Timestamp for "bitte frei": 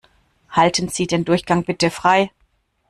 1.63-2.31